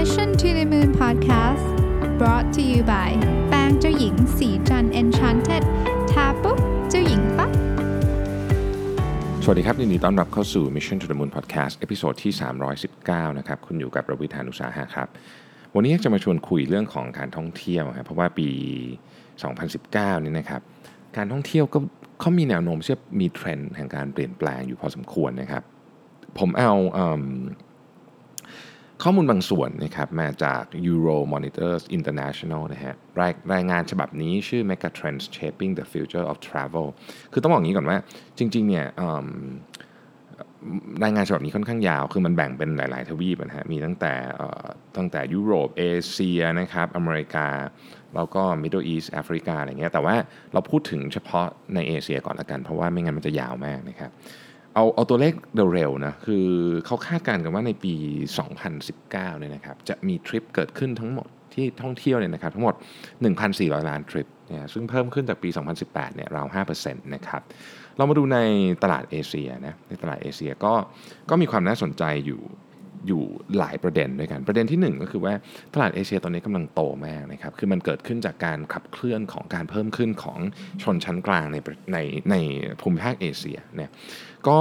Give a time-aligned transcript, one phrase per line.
[0.00, 1.66] Mission to the Moon Podcast
[2.18, 3.10] brought to you by
[3.48, 5.62] แป้งเจ้าหญิงศรีจันทร์ Enchanted
[6.12, 6.58] ทาปุ๊บ
[6.90, 7.50] เจ้าหญิงปั๊บ
[9.44, 12.32] สวัสดีครับยินดีต้อนรับเข้าสู่ Mission to the Moon Podcast episode ที่
[12.84, 15.08] 319 นะครับ คุณอยู่กับรวิศ หาญอุตสาหะครับ
[15.74, 18.48] วันนี้อยากจะมาชวนคุยเรื่องของการท่องเที่ยวครับเพราะว่าปี
[19.36, 20.60] 2019 นี่นะครับ
[21.16, 21.78] การท่องเที่ยวก็
[22.20, 25.62] เขามีแนวโน้มที่จะมีเทรนด์แห่งการเปลี่ยนแปลงอยู่พอสมควรนะครับ
[26.38, 27.22] ผมเอาเอิ่ม
[29.04, 36.86] ข้อมูลบางส่วนนะครับมาจาก Euro Monitors International นะฮะรายรายงานฉบับนี้ชื่อ Mega Trends Shaping the Future of Travel
[37.32, 37.98] คือต้องบอกอย่างนี้ก่อนว่า
[38.38, 38.86] จริงๆเนี่ย
[41.04, 44.14] รายงานฉบับนี้ค่อนข้างยาว คือมันแบ่งเป็นหลาย ๆ ทวีปนะฮะ มีตั้งแต่
[44.96, 47.48] ตั้งแต่ยุโรป เอเชียนะครับ อเมริกา
[48.14, 50.14] แล้วก็ Middle East แอฟริกาอะไรเงี้ย แต่ว่า
[50.52, 54.10] เราพูดถึงเฉพาะในเอเชียก่อนละกัน เพราะว่าไม่งั้นมันจะยาวมากนะครับ
[54.74, 55.34] เอาเอาตัวเลข
[55.74, 56.46] เร็วๆนะคือ
[56.86, 57.94] เขาคาดการณ์กันว่าในปี
[58.66, 62.74] 2019เนี่ยนะครับจะมีทริปเกิดขึ้นทั้งหมดที่ท่องเที่ยวเนี่ยนะครับทั้งหมด
[63.30, 65.48] 1,400 ล้านทริปเนี่ยซึ่งเพิ่มขึ้นจากปี
[65.82, 67.42] 2018เนี่ยราว5%นะครับ
[67.96, 68.38] เรามาดูใน
[68.82, 70.72] ตลาดเอเชียนะในตลาดเอเชียก็
[71.30, 72.42] ก็มีความน่าสนใจอยู่
[73.06, 73.22] อยู่
[73.58, 75.34] หลายประเด็นด้วยกัน ประเด็นที่หนึ่งก็คือว่า
[75.74, 80.38] ตลาดเอเชียตอนนี้กำลังโตมากนะครับคือมันเกิดขึ้นจากการขับเคลื่อนของการเพิ่มขึ้นของ
[80.82, 81.56] ชนชั้นกลางใน
[81.92, 81.98] ใน
[82.30, 82.34] ใน
[82.80, 83.90] ภูมิภาคเอเชียเนี่ย
[84.48, 84.58] ก็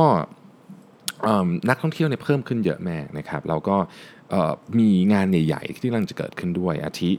[1.69, 3.77] นักท่องเที่ยวเนี่ยเพิ่มขึ้นเยอะมากนะครับแล้วก็
[4.79, 7.11] มีงานใหญ่ๆที่กำลังจะเกิดขึ้นด้วยอาทิ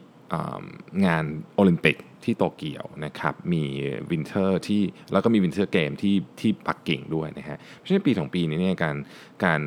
[1.07, 3.63] งานโอลิมปิก ที่โตเกียวนะครับมี
[4.11, 8.97] Winter ที่แล้วก็มี Winter Games ที่ที่ปักกิ่งด้วยนะฮะเพราะฉะนั้นปีสองปีนี้เนี่ยการ
[9.45, 9.61] การ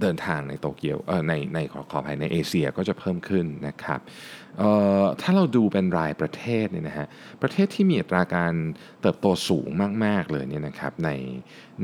[0.00, 4.00] เดินทางในโตเกียวเออในในขอขอภัยในเอเชียก็จะเพิ่มขึ้นนะครับ
[4.58, 7.06] เอ่อถ้าเราดูเป็นรายประเทศเนี่ยนะฮะ
[7.42, 8.54] ประเทศที่มีอัตราการ
[9.00, 9.68] เติบโตสูง
[10.04, 11.10] มาก ๆ เลยเนี่ยนะครับใน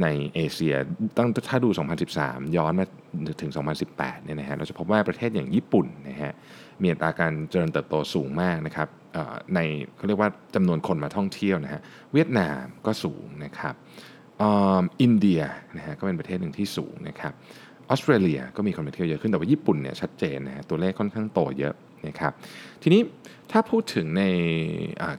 [0.02, 0.74] ในเอเชีย
[1.16, 1.69] ตั้งถ้าดู
[2.12, 2.86] 2013 ย้อนมา
[3.41, 3.50] ถึง
[3.88, 6.32] 2018เนี่ยนะฮะเราจะพบว่าประเทศอย่างญี่ปุ่นนะฮะ
[6.83, 8.89] มีอัตราการเจริญเติบโตสูงมากนะครับ
[9.55, 9.61] ใน
[9.97, 11.81] เขาเรียกว่าจำนวนคนมาท่องเที่ยวนะฮะ
[12.12, 13.75] เวียดนามก็สูงนะครับ
[15.03, 15.43] อินเดีย
[15.77, 17.33] นะฮะก็เป็นประเทศหนึ่งที่สูงนะครับ
[17.88, 21.75] ออสเตรเลียก็มีคนมาเที่ยวเยอะขึ้นแต่ว่าญี่ปุ่นเนี่ยชัดเจนนะฮะตัวเลขค่อนข้างโตเยอะ
[22.06, 22.33] นะครับ
[22.83, 23.03] ทีนี้
[23.53, 24.22] ถ้าพูดถึงใน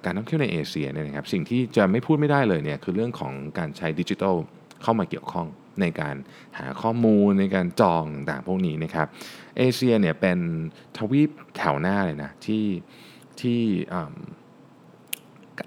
[0.06, 4.36] การท่องเที่ยวในเอเชียเนี่ยนะครับสิ่งที่จะไม่พูดไม่ได้เลยเนี่ยคือเรื่องของการใช้ดิจิทัล
[4.84, 5.48] เข้ามาเกี่ยวข้อง
[5.82, 6.16] ในการ
[6.58, 9.08] หาข้อมูลในการจองต่างพวกนี้นะครับ
[9.58, 10.40] เอเชียเนี่ยเป็น
[10.98, 12.66] ทวีปแถวหน้าเลยนะที่
[13.40, 13.60] ที่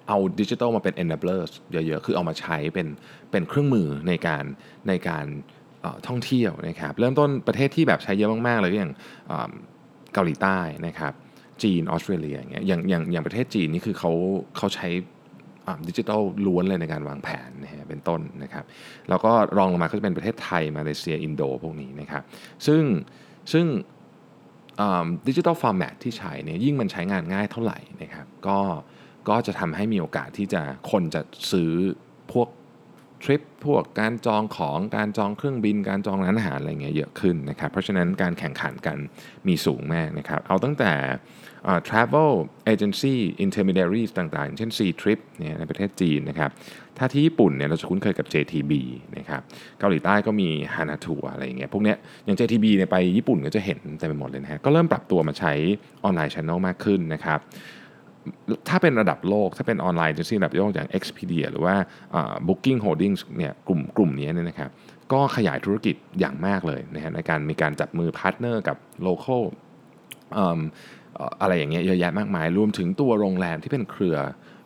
[0.09, 2.89] เอาดิจิทัลมาเป็น enablers เยอะๆ คือเอามาใช้เป็น
[3.31, 4.45] เป็นเครื่องมือในการ
[4.89, 5.27] ในการ
[6.09, 8.93] ท่องเที่ยวนะครับเริ่มต้นประเทศที่แบบใช้เยอะมากๆเลยก็อย่าง
[10.15, 11.13] เกาหลีใต้นะครับ
[11.63, 14.13] จีนออสเตรเลียอย่างเงี้ยอย่างอย่างอย่างประเทศจีนนี่คือเขา
[14.57, 14.89] เขาใช้
[15.89, 18.65] ดิจิทัลล้วนเลยในการวางแผนนะฮะเป็นต้นนะครับ
[19.09, 22.23] แล้วก็รองลงมาก็จะเป็นประเทศไทย มาเลเซีย อินโดพวกนี้นะครับ
[22.67, 22.83] ซึ่ง
[23.53, 23.67] ซึ่ง
[25.29, 28.59] ดิจิทัลฟอร์แมตที่ใช้เนี่ยยิ่งมันใช้งานง่ายเท่าไหร่นะครับก็
[29.29, 31.21] ก็จะทำให้มีโอกาสที่จะคนจะ
[31.53, 31.71] ซื้อ
[32.33, 32.49] พวก
[33.23, 38.99] ทริปพวกการจองของการจองเครื่องบิน การจองร้านอาหารอะไรเงี้ยเยอะขึ้นนะครับ เพราะฉะนั้นการแข่งขันกัน
[39.49, 40.93] มีสูงมากนะครับ เอาตั้งแต่
[41.65, 42.33] เอ่อ travel
[42.73, 46.51] agency intermediaries ต่างๆ เช่น C Trip เนี่ยในประเทศจีนนะครับ
[46.99, 48.73] ถ้าที่ญี่ปุ่นเนี่ยเราจะคุ้นเคยกับ JTB
[49.19, 49.43] นะครับ
[49.79, 55.53] เกาหลีใต้ก็มี Hana Tour อะไรอย่างเงี้ยพวกเนี้ยอย่าง JTB เนี่ยไปญี่ปุ่นก็จะเห็นเต็มไปหมดเลยนะฮะก็เริ่มปรับตัวมาใช้
[56.05, 57.41] ออนไลน์ channel มากขึ้นนะครับ
[58.69, 61.77] ถ้าเป็นระดับโลก ถ้าเป็น online agency ระดับโลกอย่าง Expedia หรือว่า
[62.49, 64.71] Booking Holdings เนี่ยกลุ่มกลุ่มนี้เนี่ยนะครับ
[65.13, 69.43] ก็ขยายธุรกิจอย่างมากเลยนะฮะในการมีการจับมือ partner กับ local
[70.37, 70.61] อืม
[71.15, 74.19] เอ่ออะไรอย่างเงี้ยเยอะแยะมากมาย รวมถึงตัวโรงแรมที่เป็นเครือ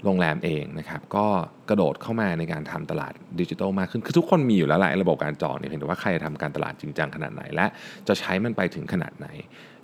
[0.05, 1.27] โรงแรมเองนะครับ ก็
[1.69, 7.67] กระโดดเข้ามาในการทำตลาดดิจิทัลมากขึ้น คือทุกคนมีอยู่แล้วแหละระบบการจองเนี่ยเพียงแต่ว่าใครจะทำการตลาดจริงจังขนาดไหน และ
[8.09, 9.27] จะใช้มันไปถึงขนาดไหน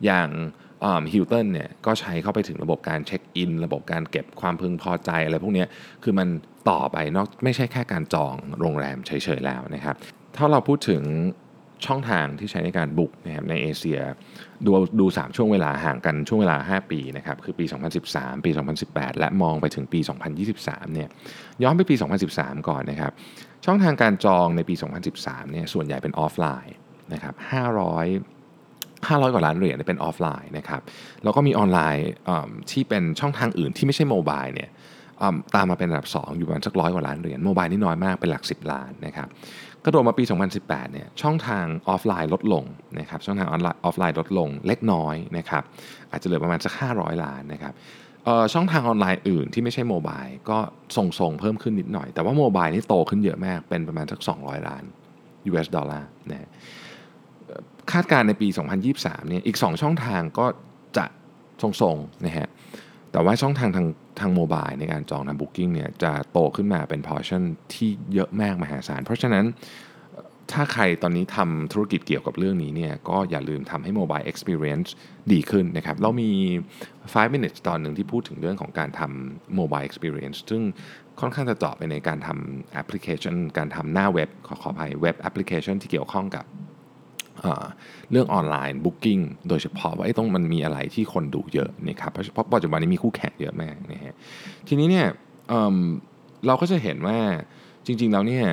[0.05, 0.29] อย่าง
[1.13, 5.65] ฮิลตันเนี่ยก็ใช้เข้าไปถึงระบบการเช็คอิน ระบบการเก็บความพึงพอใจอะไรพวกนี้
[6.03, 6.29] คือมัน
[6.71, 9.97] ต่อไปนอกไม่ใช่แค่การจองโรงแรมเฉยๆแล้วนะครับ
[10.37, 11.03] ถ้าเราพูดถึง
[11.87, 14.01] ช่องทางที่ใช้ในการบุกนะครับในเอเชีย
[14.67, 14.71] ดู
[15.01, 17.65] ดู 3 ช่วงเวลาห่างกันช่วงเวลา 5 ปีนะครับคือปี
[18.05, 18.51] 2013 ปี
[18.87, 20.01] 2018 และมองไปถึงปี
[20.49, 21.09] 2023เนี่ย
[21.63, 21.95] ย้อนไปปี
[22.33, 23.13] 2013 ก่อนนะครับ
[23.65, 24.75] ช่องทางการจองในปี
[25.13, 26.77] 2013เนี่ยส่วนใหญ่เป็นออฟไลน์
[27.13, 27.35] นะครับ
[29.07, 30.83] 500 กว่าล้านเหรียญเป็นออฟไลน์นะครับ
[31.23, 32.09] แล้วก็มีออนไลน์
[32.71, 34.71] ที่เป็นช่องทางอื่นที่ไม่ใช่ mobile เนี่ย
[35.55, 39.29] ตามมาเป็นอันดับ 2 อยู่ประมาณสักร้อยกว่าล้านเหรียญ mobile นี่น้อยมากเป็นหลัก 10 ล้านนะครับ
[39.85, 40.25] กระโดดมาปี
[40.59, 42.65] 2018 เนี่ยช่องทางออฟไลน์ลดลง
[42.99, 45.63] นะครับช่องทางออนไลน์ออฟไลน์ลดลงเล็กน้อยนะครับ
[46.11, 47.73] อาจจะเหลือประมาณสัก 500 ล้านนะครับ
[48.53, 50.59] ช่องทางออนไลน์อื่นที่ไม่ใช่ mobile ก็
[50.97, 54.85] ทรงๆเพิ่มขึ้นนิดหน่อย แต่ว่า mobile นี่โตขึ้นเยอะมากเป็นประมาณสัก 200 ล้าน
[55.51, 56.51] US ดอลลาร์นะฮะ
[57.93, 58.49] คาดการณ์ในปี
[58.89, 60.47] 2023 เนี่ยอีก 2 ช่องทางก็
[60.97, 61.05] จะ
[61.63, 62.49] ทรงๆนะฮะ
[63.13, 63.87] แต่ว่าช่องทางทาง
[64.21, 67.43] ทาง mobile ในการจองทาง booking เนี่ยจะโตขึ้นมาเป็น portion
[67.75, 69.45] ที่เยอะมากมหาศาล เพราะฉะนั้น
[70.53, 74.89] ถ้าใครตอนนี้ทำธุรกิจเกี่ยวกับเรื่องนี้เนี่ยก็อย่าลืมทำให้ Mobile Experience
[75.33, 76.31] ดีขึ้นนะครับ เรามี
[77.03, 80.63] 5 minutes ตอนหนึ่งที่พูดถึงเรื่องของการทำ Mobile Experience ซึ่ง
[81.21, 86.45] ค่อนข้างจะเจาะไปในการทำแอปพลิเคชัน การทำหน้าเว็บ ขอขออภัยเว็บแอปพลิเคชันที่เกี่ยวข้องกับ
[88.11, 94.15] เรื่อง online booking โดยเฉพาะว่าต้องมันมีอะไรที่คนดูเยอะนะครับเพราะเพราะปัจจุบันนี้มีคู่แข่งเยอะมากนะฮะ
[94.69, 95.07] ทีนี้เนี่ย
[95.49, 97.19] เเราก็จะเห็นว่า
[97.87, 98.47] จริงๆแล้วเนี่ย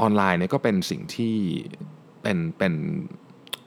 [0.00, 1.34] ออนไลน์เนี่ยก็เป็นสิ่งที่
[2.22, 2.74] เป็นเป็น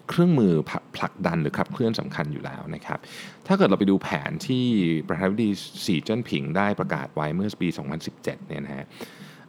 [0.10, 0.54] เครื่องมือ
[0.96, 3.00] ผลักดันหรือขับเคลื่อนสำคัญอยู่แล้วนะครับ
[3.48, 4.66] ถ้าเกิดเราไปดูแผนที่
[5.08, 5.50] ประธานาธิบดี
[5.86, 7.68] สีเจิ้นผิงได้ประกาศไว้เมื่อปี
[8.08, 8.86] 2017 เนี่ยนะฮะ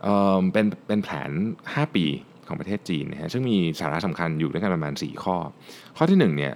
[0.02, 1.30] เเป็นเป็นแผน
[1.64, 2.06] 5 ปี
[2.48, 5.36] ของประเทศจีนนะฮะซึ่งมีสาระสำคัญอยู่ด้วยกันประมาณ 4 ข้อ
[5.96, 6.54] ข้อที่1เนี่ย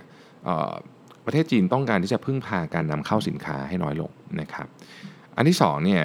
[1.27, 4.11] ประเทศจีนต้องการที่จะพึ่งพาการนำเข้าสินค้าให้น้อยลง
[4.41, 4.67] นะครับ
[5.37, 6.03] อันที่2เนี่ย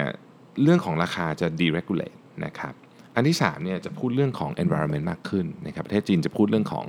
[0.62, 2.74] เรื่องของราคาจะ deregulate นะครับ
[3.16, 6.86] อันที่3เนี่ยจะพูดเรื่องของ environment มากขึ้นนะครับประเทศจีนจะพูดเรื่องของ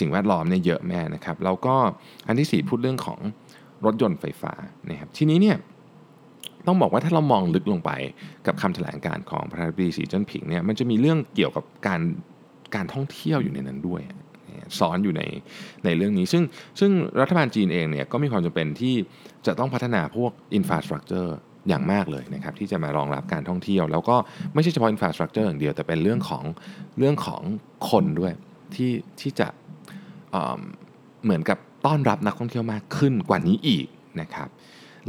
[0.00, 1.74] สิ่งแวดล้อมเนี่ยเยอะแม่นะครับแล้วก็
[2.26, 3.18] อันที่ 4 พูดเรื่องของ
[3.84, 4.52] รถยนต์ไฟฟ้า
[4.90, 5.56] นะครับทีนี้เนี่ย
[6.66, 7.90] ต้องบอกว่าถ้าเรามองลึกลงไป
[8.46, 12.00] กับคำแถลงการของประธานาธิบดีสีจิ้นผิงเนี่ยมันจะมีเรื่องเกี่ยวกับการ
[12.74, 14.02] การท่องเที่ยวอยู่ในนั้นด้วย
[14.78, 15.22] สอนอยู่ใน
[15.84, 16.42] ในเรื่องนี้ ซึ่ง
[16.80, 16.90] ซึ่ง
[17.20, 18.94] รัฐบาลจีนเองเนี่ยก็มีความจำเป็นที่
[19.46, 21.36] จะต้องพัฒนาพวกอินฟราสตรักเจอร์
[21.68, 24.16] อย่างมากเลยนะครับที่จะมารองรับการท่องเที่ยว แล้วก็
[24.54, 26.44] ไม่ใช่เฉพาะอินฟราสตรักเจอร์อย่างเดียว แต่เป็นเรื่องของ
[26.98, 27.42] เรื่องของ
[27.90, 28.32] คนด้วย
[28.74, 29.48] ที่ที่จะ
[30.32, 33.86] เเหมือนกับต้อนรับนักท่องเที่ยวมากขึ้นกว่านี้อีก
[34.20, 34.48] นะครับ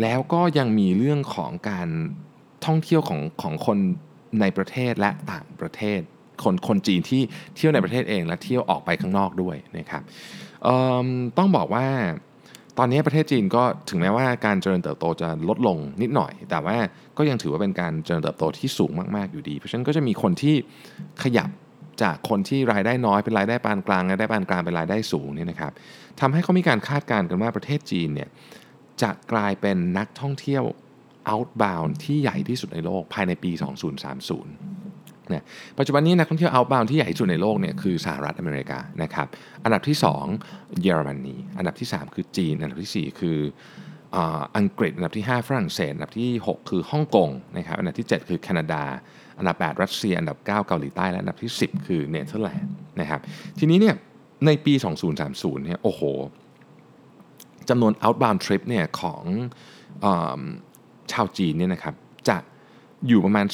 [0.02, 1.90] แล้วก็ยังมีเรื่องของการ
[2.66, 3.78] ท่องเที่ยวของของคน
[4.42, 6.00] ในประเทศและต่างประเทศ
[6.44, 7.22] คนคนจีนที่
[7.56, 10.04] เที่ยวในประเทศเอง และเที่ยวออกไปข้างนอกด้วยนะครับ
[11.38, 11.88] ต้องบอกว่า
[12.78, 16.78] ตอนนี้ประเทศจีนก็ถึงแม้ว่าการเจริญเติบโตจะลดลงนิดหน่อย แต่ว่า
[17.18, 20.56] ก็ยังถือว่าเป็นการเจริญเติบโตที่สูงมากๆอยู่ดี เพราะฉะนั้นก็จะมีคนที่
[21.24, 21.50] ขยับ
[22.04, 25.72] จากคนที่รายได้น้อยเป็นรายได้ปานกลางรายได้ปานกลางเป็นรายได้สูงนี่นะครับ
[26.20, 28.30] ทำให้เขามีการคาดการณ์กันว่าประเทศจีนเนี่ย
[29.02, 30.64] จะกลายเป็นนักท่องเที่ยว
[31.32, 33.52] outbound ที่ใหญ่ที่สุดในโลกภายในปี
[34.24, 34.85] 2030
[35.34, 35.44] นะ
[35.78, 39.28] ปัจจุบันนี้นักท่องเที่ยว outbound ที่ใหญ่ที่สุดในโลกเนี่ยคือสหรัฐอเมริกานะครับ
[39.64, 39.98] อันดับที่
[40.40, 43.40] 2 เยอรมนีอันดับที่ 3 คือจีน อันดับที่ 4 คือ
[44.58, 48.84] อังกฤษอันดับที่ 5 ฝรั่งเศสอันดับที่ 6 คือฮ่องกงนะครับอันดับที่ 7 คือแคนาดา
[49.40, 53.22] อันดับ 8 รัสเซีย อันดับ 9 เกาหลีใต้และอันดับที่ 10 คือเนเธอร์แลนด์นะครับ
[53.60, 53.96] ทีนี้เนี่ย
[54.46, 54.74] ในปี
[55.20, 56.02] 2030เนี่ยโอ้โห
[57.70, 59.24] จำนวน outbound trip เนี่ยของ
[60.06, 60.08] อ
[61.12, 61.96] ชาวจีนเนี่ยนะครับ
[62.30, 62.38] จะ
[63.08, 63.46] อยู่ประมาณ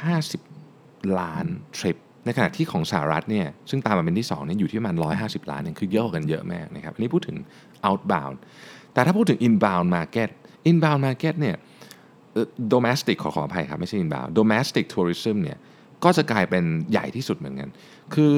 [0.00, 0.59] 250
[1.20, 1.46] ล้าน
[1.78, 7.36] ทริป ในขณะที่ของสหรัฐเนี่ยซึ่งตามมาเป็นที่2เนี่ยอยู่ที่ประมาณ 150 ล้านเนี่ยคือเยอะกันเยอะมากนะครับ อันนี้พูดถึง
[7.88, 8.36] outbound
[8.92, 10.30] แต่ถ้าพูดถึง inbound market
[10.70, 11.56] inbound market เนี่ย
[12.72, 15.58] domestic ขอขออภัยครับ ไม่ใช่ inbound domestic tourism เนี่ย
[16.04, 17.68] ก็จะกลายเป็นใหญ่ที่สุดเหมือนกัน
[18.14, 18.36] คือ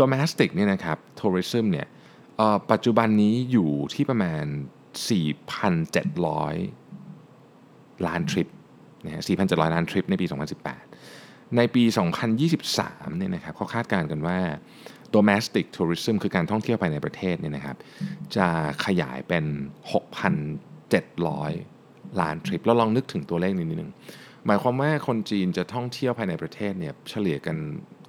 [0.00, 1.86] domestic เนี่ยนะครับ tourism เนี่ย
[2.70, 4.44] ปัจจุบันนี้อยู่ที่ประมาณ
[5.62, 8.48] 4,700 ล้านทริป
[9.04, 10.91] นะฮะ4,700 ล้านทริปในปี 2018
[11.56, 11.82] ในปี
[12.50, 14.38] 2023 เนี่ยนะครับเขาคาดการณ์กันว่า
[15.14, 17.76] domestic tourism คือการท่องเที่ยวภายในประเทศเนี่ยนะครับ
[18.36, 18.46] จะ
[18.84, 19.44] ขยายเป็น
[21.42, 23.90] 6,700 ล้านทริปเราลองนึกถึงตัวเลขนิดนึง
[24.46, 27.56] หมายความว่าคนจีนจะท่องเที่ยวภายในประเทศเนี่ยเฉลี่ยกัน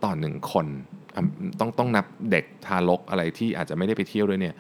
[0.04, 0.66] ต่อหนึ่งคน
[1.60, 4.56] ต้องต้องนับเด็กทารกอะไรที่อาจจะไม่ได้ไปเที่ยวด้วยเนี่ย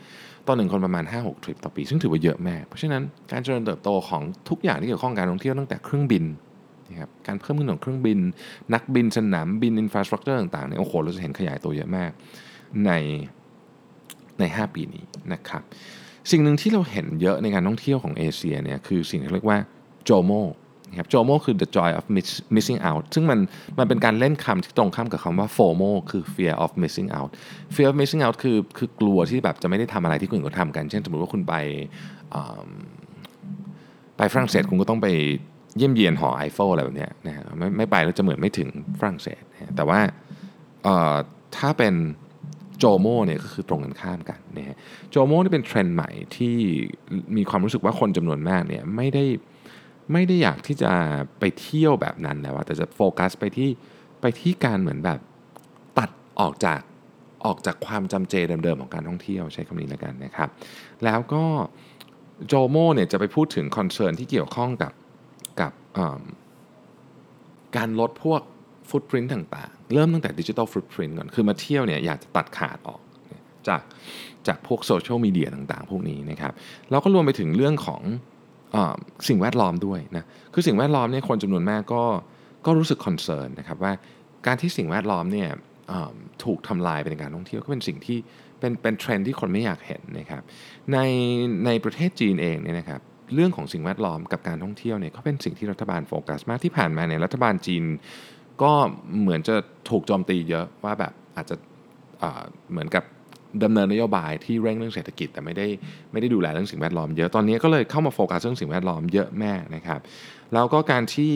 [0.48, 6.24] ต่อหนึ่งคนประมาณ 5-6 ทริปต่อปี ซึ่งถือว่าเยอะมาก เพราะฉะนั้นการเจริญเติบโตของทุกอย่างที่เกี่ยวข้องการท่องเที่ยวตั้งแต่เครื่องบิน
[6.90, 8.20] นะครับการเพิ่มขึ้นของเครื่องบิน
[8.74, 12.12] นักบินสนามบิน infrastructure ต่างๆเนี่ยโอ้โหเราจะเห็นขยายตัวเยอะมาก
[12.86, 12.92] ใน
[14.40, 15.62] ใน 5 ปีนี้นะครับ
[16.32, 19.60] สิ่งหนึ่งที่เราเห็นเยอะในการท่องเที่ยวของเอเชียเนี่ยคือสิ่งที่เรียกว่า
[20.06, 20.32] JOMO
[21.00, 22.06] ครับ JOMO คือ the joy of
[22.56, 23.40] missing out ซึ่งมัน
[23.80, 27.32] มันเป็นการเล่นคำที่ตรงข้ามกับคำว่า FOMO คือ fear of missing out
[27.76, 31.56] fear of missing out คือคือกลัวที่แบบจะไม่ได้ทำอะไรที่คนอื่นเขาทำกัน เช่นสมมติว่าคุณไป
[34.18, 35.08] ไปฝรั่งเศสคุณก็ต้องไป
[35.78, 39.42] เยี่ยมเยียนหอไอเฟลอะไรแบบนี้นะฮะไม่ไม่ไปแล้วจะเหมือนไม่ถึงฝรั่งเศส
[39.76, 40.00] แต่ว่า
[41.58, 41.96] ถ้าเป็น
[42.80, 44.78] โจโมเนี่ยก็คือตรงกันข้ามกันนะฮะ
[45.10, 46.56] โจโมนี่เป็นเทรนด์ใหม่ที่
[47.38, 49.26] มีความรู้สึกว่าคนจำนวนมากเนี่ยไม่ได้
[50.12, 50.92] ไม่ได้อยากที่จะ
[51.40, 53.70] ไปเที่ยวแบบนั้นแล้วแต่จะโฟกัสไปที่
[54.22, 55.20] ไปที่การเหมือนแบบ
[55.98, 56.82] ตัดออกจาก
[57.46, 60.50] ออกจากความจำเจเดิมๆของการท่องเที่ยวใช้คำนี้แล้วกันนะครับ
[61.04, 61.44] แล้วก็
[62.48, 64.92] JOMO เนี่ยจะไปพูดถึง concern ที่เกี่ยวข้องกับ
[65.62, 65.72] กับ
[67.78, 68.42] การลดพวก
[68.90, 73.02] footprint ต่างๆ เริ่มตั้งแต่ digital footprint ก่อน คือมาเที่ยวเนี่ยอยากจะตัดขาดออก
[73.68, 73.82] จาก
[74.48, 76.54] จากพวกโซเชียลมีเดียต่างๆ พวกนี้นะครับ
[76.90, 78.02] แล้วก็รวมไปถึงเรื่องของ
[78.76, 78.78] อ
[79.30, 82.04] สิ่งแวดล้อมด้วยนะ คือสิ่งแวดล้อมเนี่ยคนจำนวนมากก็
[82.66, 83.94] ก็รู้สึก concern นะครับว่า
[84.46, 85.50] การที่สิ่งแวดล้อมเนี่ย
[86.44, 88.18] ถูกทำลายเป็นการท่องเที่ยวก็เป็นสิ่งที่
[88.60, 90.42] เป็นเป็นเทรนด์ที่คนไม่อยากเห็นนะครับ
[90.94, 90.98] ใน
[91.66, 93.02] ในประเทศจีนเองเนี่ยนะครับ
[93.34, 97.84] เรื่องของสิ่งแวดล้อมกับการท่องเที่ยวเนี่ยก็เป็นสิ่งที่รัฐบาลโฟกัสมากที่ผ่านมาเนี่ยรัฐบาลจีน
[98.62, 98.72] ก็
[99.22, 99.56] เหมือนจะ
[99.90, 101.56] ถูกโจมตีเยอะว่าแบบอาจจะ
[102.72, 103.04] เหมือนกับ
[103.64, 105.68] ดำเนินนโยบายที่เร่งเรื่องเศรษฐกิจ แต่ไม่ได้
[106.12, 110.00] ไม่ได้ดูแลเรื่องสิ่งแวดล้อมเยอะตอนนี้ก็เลยเข้ามาโฟกัสเรื่องสิ่งแวดล้อมเยอะแม่นะครับ
[110.54, 111.34] แล้วก็การที่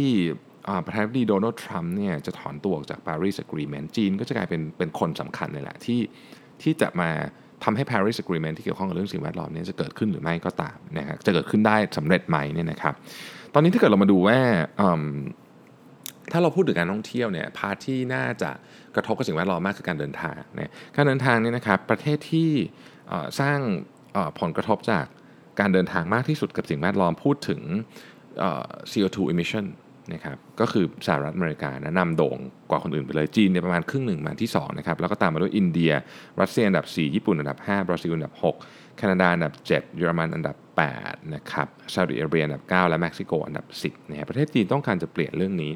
[0.86, 6.01] ประธานาธิบดีโดนัลด์ทรัมป์เนี่ยจะถอนตัวออกจากปารีสอกรีเมนต์จีนก็จะกลายเป็นเป็นคนสำคัญเลยแหละที่
[6.62, 7.10] ที่จะมา
[7.63, 12.93] ทำให้ Paris Agreement ที่เกี่ยวข้องกับเรื่องสิ่งแวดล้อมนี้จะเกิดขึ้นหรือไม่ก็ตามนะครับจะเกิดขึ้นได้สำเร็จไหมเนี่ยนะครับ
[13.53, 14.39] ตอนนี้ถ้าเกิดเรามาดูว่า
[16.31, 18.51] ถ้าเราพูดถึงการท่องเที่ยวเนี่ยพาที่น่าจะ
[18.95, 22.49] กระทบกับสิ่งแวดล้อมมากคือการเดินทางเนี่ยการเดินทางเนี่ยนะครับประเทศที่
[23.39, 23.59] สร้าง
[24.39, 25.05] ผลกระทบจาก
[25.59, 27.61] การเดินทางมากที่สุดกับสิ่งแวดล้อมพูดถึง
[28.91, 29.65] CO2 emission
[30.13, 32.37] นะครับก็คือสหรัฐอเมริกานะนำโด่ง
[32.69, 35.91] กว่าคนอื่นไปเลยจีนเนี่ยประมาณครึ่งหนึ่งมาที่2นะครับแล้วก็ตามมาด้วยอินเดีย
[36.41, 38.33] รัสเซียอันดับ 4 ญี่ปุ่นอันดับ 5 บราซิลอันดับ
[38.65, 40.55] 6 แคนาดาอันดับ 7 เยอรมันอันดับ
[40.95, 45.71] 8นะครับซาอุดิอาระเบียอันดับ 9 และเม็กซิโกอันดับ 10นะประเทศจีนต้องการจะเปลี่ยนเรื่องนี้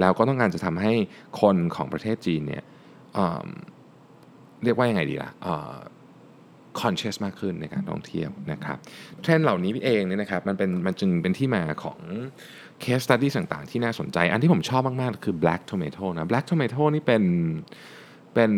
[0.00, 0.92] แล้วก็ต้องการจะทำให้
[1.40, 2.64] คนของประเทศจีนเนี่ย
[4.64, 5.30] เรียกว่ายังไงดีล่ะ
[6.80, 8.78] conscious มากขึ้นในการท่องเที่ยวนะครับ
[9.22, 11.98] เทรนด์เหล่านี้เองเนี่ยนะครับมันเป็นมันจึงเป็นที่มาของ
[12.82, 17.22] เคสตัดดี้ต่างๆ ที่น่าสนใจ อันที่ผมชอบมากๆ คือ Black Tomato นะ Black Tomato นี่เป็น
[18.34, 18.52] เป็น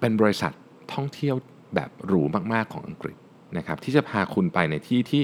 [0.00, 0.52] เป็นบริษัท
[0.94, 1.36] ท่องเที่ยว
[1.74, 3.16] แบบหรูมากๆของอังกฤษ
[3.58, 5.22] นะครับที่จะพาคุณไปในที่ที่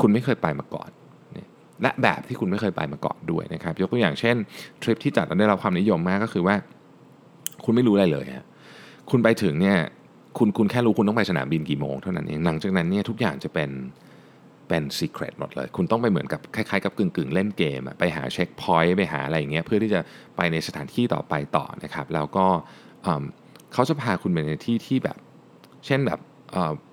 [0.00, 0.90] คุณไม่เคยไปมาก่อน
[1.82, 4.36] และแบบที่คุณไม่เคยไปมาก่อนด้วยนะครับ ยกตัวอย่างเช่น
[4.82, 6.54] ทริปที่จัดแล้วได้รับความนิยมมากก็คือว่า
[7.64, 8.46] คุณไม่รู้อะไรเลยฮะ
[9.10, 9.78] คุณไปถึงเนี่ย
[10.38, 13.70] คุณคุณแค่รู้คุณต้องไปสนามบินกี่โมงเท่านั้นเองหลังจากนั้นเนี่ยทุกอย่างจะเป็น
[14.68, 20.00] เป็น secret หมดเลย คุณต้องไปเหมือนกับคล้ายๆกับกึ่งๆ เล่นเกมไปหา checkpoint ไปหาอะไรอย่างเงี้ยเพื่อที่จะ
[20.36, 22.46] ไปในสถานที่ต่อไปต่อนะครับแล้วก็
[23.72, 25.18] เขาจะพาคุณไปในที่ที่แบบ
[25.86, 26.20] เช่นแบบ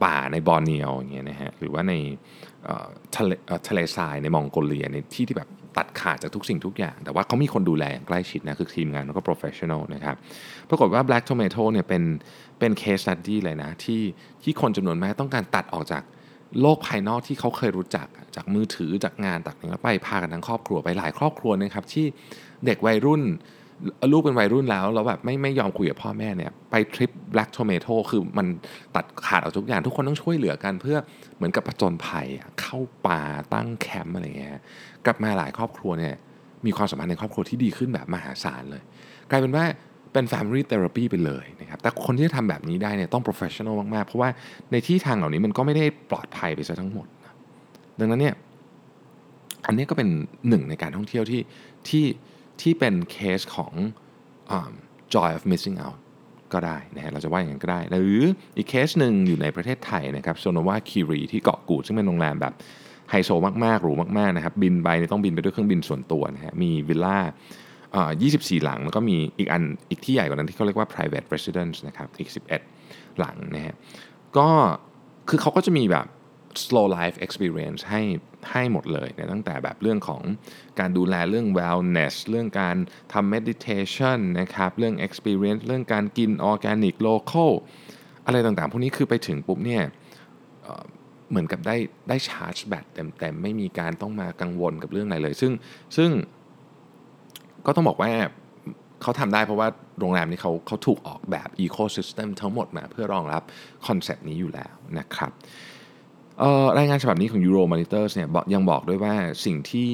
[0.03, 1.93] ป่าในบอร์เนียวอย่างเงี้ยนะฮะหรือว่าใน
[3.15, 3.31] ทะเล
[3.67, 10.15] ทะเลทรายในมองโกเลียในที่ที่แบบตัดขาดจากทุกสิ่งทุกอย่าง แต่ว่าเขามีคนดูแลอย่างใกล้ชิดนะ คือทีมงานแล้วก็ professional นะครับ
[10.69, 12.03] ปรากฏว่า Black Tomato เนี่ยเป็น
[12.59, 14.01] เป็นเคสตัดดี้เลยนะ ที่
[14.43, 16.03] ที่คนจำนวนมากต้องการตัดออกจาก
[16.61, 22.05] โลกภายนอกที่เขาเคยรู้จักจากมือถือจากงานต่างๆแล้วไปพากันทั้งครอบครัวไปหลายครอบครัวนะครับที่
[22.65, 23.21] เด็กวัยรุ่น
[24.11, 28.47] ลูกเป็นวัยรุ่นแล้วแล้วแบบไม่ไม่ยอมคุยกับพ่อแม่เนี่ยไปทริป Black Tomato คือมัน
[28.95, 30.97] ตัดขาดออกทุกอย่างทุกคนต้องช่วยเหลือกันเพื่อ
[31.35, 32.27] เหมือนกับผจญภัย
[32.61, 33.21] เข้าป่า
[33.53, 34.59] ตั้งแคมป์อะไรเงี้ย
[35.05, 36.15] กลับมาหลายครอบครัวเนี่ย
[36.65, 38.81] มีความสัมพันธ์ในครอบครัวที่ดีขึ้นแบบมหาศาลเลย
[39.29, 39.65] กลายเป็นว่า
[40.13, 44.29] เป็น Family Therapy ไปเลยนะครับ แต่คนที่จะทำแบบนี้ได้เนี่ยต้อง professional มากๆ เพราะว่า
[44.71, 47.07] ในที่ทางเหล่านี้มันก็ไม่ได้ปลอดภัยไปซะทั้งหมด
[47.99, 48.35] ดังนั้นเนี่ย
[49.65, 50.09] อันนี้ก็เป็น
[50.49, 51.41] หนึ่งในการท่องเที่ยวที่
[51.87, 52.05] ที่
[52.61, 53.73] ที่เป็นเคสของ
[55.13, 55.99] joy of missing out
[56.53, 58.21] ก็ได้นะฮะเราจะว่าอย่างนั้นก็ได้ หรือ
[58.57, 62.53] อีกเคสหนึ่งอยู่ในประเทศไทยนะครับโซนวาคีรีที่เกาะกูด ซึ่งเป็นโรงแรมแบบ
[63.09, 63.29] ไฮโซ
[63.65, 67.19] มากๆหรูมากๆนะครับบินไปต้องบินไปด้วยเครื่องบินส่วนตัวนะฮะมีวิลล่า
[68.01, 72.31] 24 หลังแล้วก็มีอีกอันอีกที่ใหญ่กว่านั้นที่เขาเรียกว่า private residence นะครับอีก
[72.75, 73.75] 11 หลังนะฮะ
[74.37, 74.49] ก็
[75.29, 76.07] คือเขาก็จะมีแบบ
[76.63, 78.01] slow life experience ให้
[78.51, 80.21] ให้หมดเลยนะตั้งแต่แบบเรื่องของ
[80.79, 82.75] การดูแลเรื่อง wellness เรื่องการ
[83.13, 87.51] ทำ meditation นะครับ เรื่อง experience เรื่องการกิน organic local
[88.25, 89.83] อะไรต่างๆ พวกนี้คือไปถึงปุ๊บเนี่ย
[91.29, 91.75] เหมือนกับได้
[92.09, 95.51] ได้ชาร์จแบตเต็มๆ ไม่มีการต้องมากังวลกับเรื่องอะไรเลย ซึ่ง
[95.97, 96.11] ซึ่ง
[97.65, 98.11] ก็ต้องบอกว่า
[99.01, 99.67] เขาทำได้เพราะว่า
[99.99, 103.43] โรงแรมนี้เขาเขาถูกออกแบบ ecosystem ทั้งหมดมาเพื่อรองรับ
[103.87, 105.31] concept นี้อยู่แล้วนะครับ
[106.77, 109.13] รายงานฉบับนี้ของ Euromonitor เนี่ยยังบอกด้วยว่า
[109.45, 109.89] สิ่งที่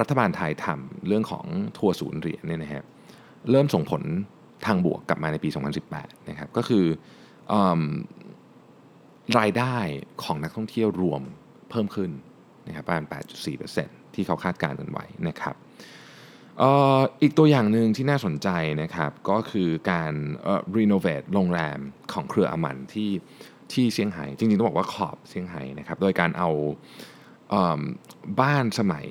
[0.00, 1.44] รัฐบาลไทยทำเรื่องของ
[1.78, 2.84] ทัวร์ศูนย์เหรียญเนี่ยนะฮะ
[3.50, 4.02] เริ่มส่งผล
[4.66, 5.48] ทางบวกกลับมาในปี
[5.88, 6.84] 2018 นะครับ ก็คือ
[7.52, 7.54] อ
[9.38, 9.76] รายได้
[10.24, 11.22] ของนักท่องเที่ยวรวม
[11.70, 12.10] เพิ่มขึ้น
[12.66, 13.04] นะครับประมาณ
[13.60, 15.54] 8.4%ที่เขาคาดการณ์กันไว้นะครับ
[17.22, 18.48] อีกตัวอย่างหนึ่งที่น่าสนใจ
[18.82, 20.12] นะครับก็คือการ
[20.76, 21.78] รีโนเวทโรงแรม
[22.12, 23.10] ของเครืออมันที่
[23.72, 26.50] ที่เซี่ยงไฮ้จริงๆ ต้องบอกว่าขอบเซี่ยงไฮ้นะครับโดยการเอา
[28.40, 29.06] บ้านสมัย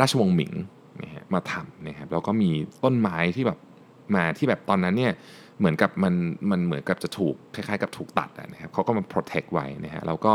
[0.00, 0.52] ราชวงศ์หมิง
[1.02, 2.50] นะฮะมาทำนะครับแล้วก็มี
[2.84, 3.58] ต้นไม้ที่แบบ
[4.14, 5.12] มาที่แบบตอนนั้นเนี่ย
[5.58, 6.14] เหมือนกับมัน
[6.50, 10.32] มันเหมือนกับจะถูกคล้ายๆกับถูกตัดนะครับเขาก็มา protect ไว้นะฮะแล้วก็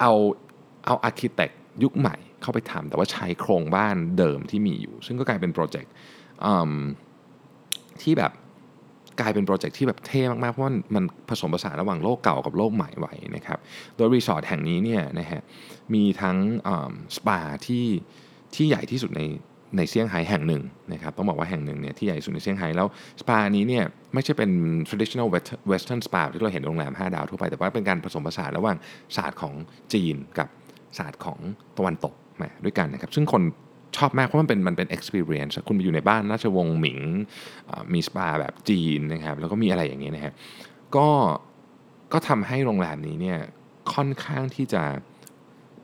[0.00, 0.12] เอา
[0.86, 1.50] เอา architect
[1.82, 5.92] ยุคใหม่ เข้าไปทำแต่ว่าใช้โครงบ้านเดิมที่มีอยู่ ซึ่งก็กลายเป็น project
[8.02, 8.32] ที่แบบ
[9.20, 13.58] กลายเป็น project ที่แบบเท่มากๆ เพราะว่ามันผสมผสานระหว่างโลกเก่ากับโลกใหม่ไว้นะครับ
[13.96, 15.40] โดยรีสอร์ทแห่งนี้เนี่ยนะฮะ
[15.94, 16.36] มีทั้ง
[17.16, 17.86] สปาที่
[18.54, 19.22] ที่ใหญ่ที่สุดใน
[19.76, 22.86] ในเซี่ยงไฮ้แห่งหนึ่งนะครับต้องบอกว่าแห่งหนึ่งเนี่ยที่ใหญ่สุดในเซี่ยงไฮ้แล้ว
[23.20, 24.50] สปานี้เนี่ยไม่ใช่เป็น
[24.88, 25.28] traditional
[25.70, 28.76] western spa ที่เราเห็นโรงแรม 5 ดาวทั่วไป แต่ว่าเป็นการผสมผสานระหว่าง
[29.16, 29.54] ศาสตร์ของ
[29.92, 30.48] จีนกับ
[30.98, 31.38] ศาสตร์ของ
[31.78, 33.42] ตะวันตก มาด้วยกันนะครับ ซึ่งคน
[33.96, 37.00] ชอบมากเพราะมันเป็นมันเป็น experience คุณไปอยู่ในบ้านราชวงศ์หมิง
[37.92, 40.32] มีสปาแบบจีนนะครับ แล้วก็มีอะไรอย่างเงี้ยนะฮะ
[40.96, 41.08] ก็
[42.12, 43.38] ก็ทำให้โรงแรมนี้เนี่ย
[43.94, 44.82] ค่อนข้างที่จะ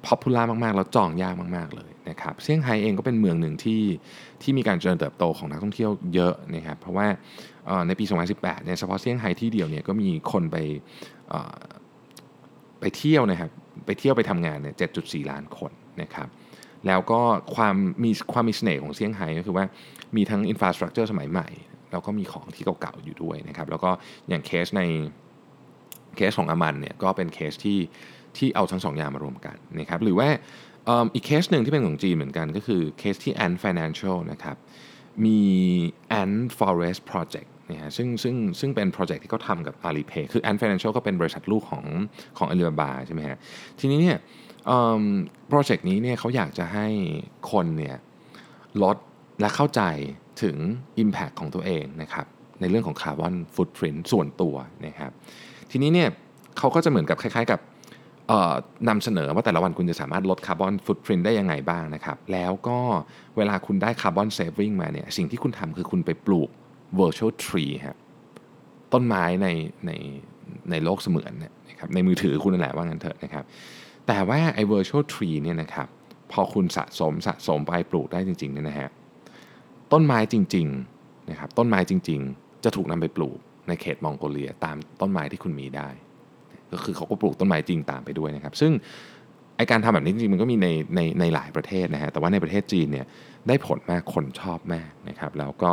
[0.04, 3.82] พอพูล่ามากๆ แล้วจองยากมาก ๆ เลยนะครับเซี่ยงไฮ้เองก็เป็นเมืองหนึ่งที่
[4.42, 7.06] ที่มีการเจริญเติบโตของนักท่องเที่ยวเยอะนะครับเพราะว่า
[7.86, 10.56] ในปี 2018 เนี่ยเฉพาะเซี่ยงไฮ้ที่เดียวเนี่ยก็มีคนไป
[12.80, 13.50] ไปเที่ยวนะครับ
[13.86, 16.28] ไปเที่ยวไปทำงานเนี่ย7.4 ล้านคนนะครับ
[16.88, 17.20] แล้วก็
[17.56, 19.64] ความมีความมีเสน่ห์ของเซี่ยงไฮ้ก็คือว่า
[20.16, 21.48] มีทั้ง infrastructure สมัยใหม่
[21.92, 23.90] แล้วก็มีของที่เก่าๆอยู่ด้วยนะครับ แล้วก็
[24.28, 24.82] อย่างเคสใน
[26.16, 27.78] เคสของ Aman เนี่ยก็เป็นเคสที่
[28.36, 30.28] ที่เอาทั้งสองอย่างมารวมกันนะครับหรือว่า
[31.14, 34.56] อีกเคสหนึ่งที่เป็นของจีนเหมือนกันก็คือเคสที่ Ant Financial นะครับ
[35.24, 35.40] มี
[36.20, 41.84] Ant Forest Project นะฮะซึ่งซึ่งซึ่งเป็น project ที่เขาทำกับ Alipay คือ Ant Financial ก็เป็นบริษัทลูกของ
[42.38, 43.38] ของ Alibaba ใช่ไหมฮะ
[43.80, 44.18] ทีนี้เนี่ย
[45.48, 46.86] โปรเจกต์นี้เนี่ยเขาอยากจะให้
[47.52, 47.96] คนเนี่ย
[48.82, 48.96] ลด
[49.40, 49.82] และเข้าใจ
[50.42, 50.56] ถึง
[51.02, 52.26] Impact ของตัวเองนะครับ
[52.60, 54.54] ในเรื่องของ carbon footprint ส่วนตัว
[54.86, 55.12] นะครับ
[55.70, 56.08] ทีนี้เนี่ย
[56.58, 57.60] เขาก็จะเหมือนกับคล้ายๆกับ
[58.88, 62.78] นำเสนอว่าแต่ละวันคุณจะสามารถลด carbon footprint ได้ยังไงบ้างนะครับแล้วก็
[63.36, 66.48] เวลาคุณได้ carbon saving มาเนี่ยสิ่งที่คุณทำคือคุณไปปลูก
[66.98, 67.96] virtual tree ครับ
[68.92, 69.48] ต้นไม้ใน
[69.86, 69.92] ใน
[70.70, 71.32] ในโลกเสมือน
[71.68, 73.44] นะครับในมือถือคุณนั่นแหละว่างั้นเถอะนะครับ
[74.06, 75.88] แต่ว่าไอ้ virtual tree เนี่ยนะครับ
[76.32, 78.88] พอคุณสะสมสะสมไปปลูกได้จริงๆเนี่ยนะฮะ
[79.92, 85.88] ต้นไม้จริงๆนะครับต้นไม้จริง ๆ จะถูกนำไปปลูกในเขตมองโกเลียตามต้นไม้ที่คุณมีได้
[86.72, 88.72] ก็คือเขาก็ปลูกต้นไม้จริงตามไปด้วยนะครับ ซึ่ง
[89.56, 93.06] ไอการทำแบบนี้จริงๆมันก็มีในในในหลายประเทศนะฮะแต่ว่าในประเทศจีนเนี่ย
[93.48, 95.72] ได้ผลมากคนชอบมากนะครับ แล้วก็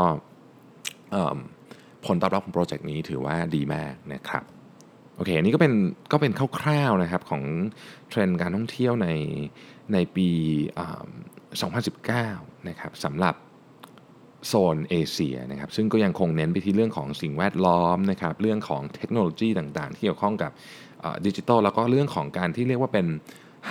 [2.05, 4.43] ผลตอบรับของโปรเจกต์นี้ถือว่าดีมากนะครับ
[5.15, 5.73] โอเคอันนี้ก็เป็น
[6.11, 7.43] ก็เป็นคร่าวๆนะครับของ
[8.09, 9.07] เทรนด์การท่องเที่ยวใน
[9.93, 10.29] ในปี
[11.87, 13.35] 2019 นะครับสำหรับ
[14.47, 20.51] โซนเอเชียนะครับซึ่งก็ยังคงเน้นไปที่เรื่องของสิ่งแวดล้อมนะครับเรื่องของเทคโนโลยีต่างๆ ที่เกี่ยวข้องกับ
[21.25, 23.07] ดิจิทัลแล้วก็เรื่องของการที่เรียกว่าเป็น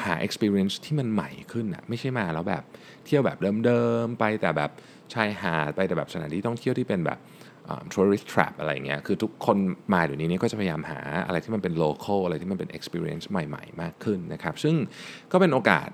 [0.03, 2.63] หา experience ที่มันใหม่ขึ้นอะไม่ใช่มาแล้วแบบ
[3.07, 4.71] เที่ยวแบบเดิมๆ ไปแต่แบบ
[5.15, 7.19] ชายหาดไปแต่แบบสถานที่ท่องเที่ยวที่เป็นแบบ
[7.93, 9.57] tourist trap อะไรเงี้ย คือทุกคน
[9.93, 14.75] มาเดี๋ยวนี้นี่ก็จะพยายามหาอะไรที่มันเป็น local อะไรที่มันเป็น experience ใหม่ ๆ มากขึ้นนะครับ ซึ่ง
[15.33, 15.89] ก็เป็นโอกาส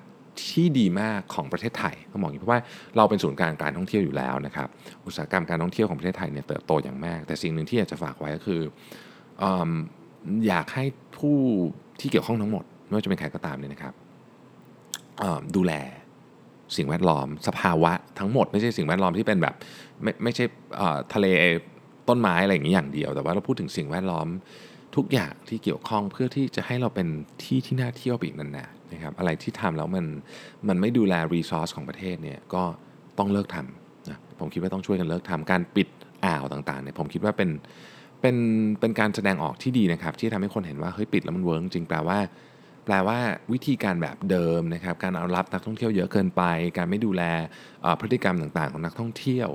[0.49, 2.61] ที่ดีมากของประเทศไทยต้องบอกอย่างนี้เพราะว่า
[2.97, 4.69] เราเป็นศูนย์กลางการท่องเที่ยวอยู่แล้วนะครับ
[5.07, 8.61] อุตสาหกรรมการท่องเที่ยวของประเทศไทยเนี่ยเติบโตอย่างมาก แต่สิ่งหนึ่งที่อยากจะฝากไว้ก็คือ
[10.47, 10.85] อยากให้
[11.19, 11.39] ผู้
[12.01, 13.95] ที่เกี่ยวข้องทั้งหมดไม่ว่าจะเป็นใครก็ตามเนี่ยนะครับ
[15.57, 15.73] ดูแล
[16.77, 19.55] สิ่งแวดล้อม สภาวะทั้งหมดไม่ใช่สิ่งแวดล้อมที่เป็นแบบ
[20.03, 20.45] ไม่ไม่ใช่
[21.15, 21.27] ทะเล
[22.09, 24.29] ต้นไม้อะไรอย่างนี้อย่างเดียว แต่ว่าเราพูดถึงสิ่งแวดล้อม
[24.97, 27.09] ทุกอย่างที่เกี่ยวข้องเพื่อที่จะให้เราเป็น
[27.43, 30.07] ที่ที่น่าเที่ยวอีกนานๆนะครับอะไรที่ทำแล้วมัน
[30.69, 32.63] มันไม่ดูแล resource ของประเทศเนี่ยก็
[33.19, 35.89] ต้องเลิกทำนะผมคิดว่าต้องช่วยกันเลิกทำการปิด
[36.25, 37.51] อ่าวต่างๆเนี่ยผมคิดว่าเป็น
[38.21, 38.37] เป็น
[38.81, 42.19] เป็นการแสดงออกที่ดีนะครับ ที่ทำให้คนเห็นว่าเฮ้ยปิดแล้วมัน work จริงแปลว่า
[42.85, 43.19] แปลว่า
[43.53, 46.43] วิธีการแบบเดิมนะครับ การเอารับนักท่องเที่ยวเยอะเกินไป
[46.77, 47.23] การไม่ดูแล
[48.01, 49.49] พฤติกรรมต่างๆ ของนักท่องเที่ยว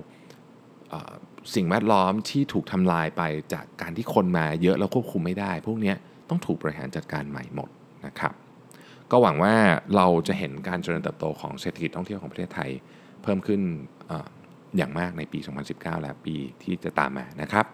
[1.55, 3.21] สิ่งแวดล้อมที่ถูกทำลายไป
[3.53, 5.93] จากการที่คนมาเยอะแล้วควบคุมไม่ได้ พวกนี้
[6.29, 7.69] ต้องถูกบริหารจัดการใหม่หมด
[8.05, 8.33] นะครับ
[9.11, 9.55] ก็หวังว่า
[9.95, 12.69] เราจะเห็นการเจริญเติบโตของเศรษฐกิจท่องเที่ยวของประเทศไทย
[13.23, 13.61] เพิ่มขึ้น
[14.11, 14.13] อ
[14.77, 15.39] อย่างมากในปี
[15.71, 17.65] 2019 และปีที่จะตามมานะครับ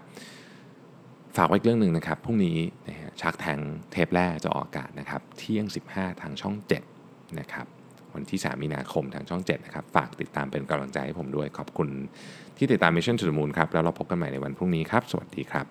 [1.38, 3.60] ฝากไว้เรื่องหนึ่งนะครับพรุ่งนี้นะฮะชักแทง
[3.91, 6.56] เทปแรกจะออกอากาศนะครับ เที่ยง 15 ทางช่อง
[6.95, 7.67] 7 นะครับ
[8.13, 11.89] วันที่ 3 มีนาคมทางช่อง 7 นะครับ ฝากติดตามเป็นกำลังใจให้ผมด้วยขอบคุณ
[12.57, 15.65] ที่ติดตาม Mission to the Moon ครับ แล้วเราพบกันใหม่ในวันพรุ่งนี้ครับ สวัสดีครับ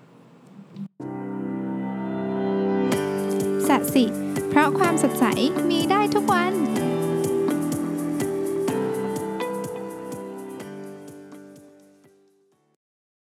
[3.69, 4.05] สัสิ
[4.49, 5.25] เพราะความสดใส
[5.71, 6.53] มีได้ทุกวัน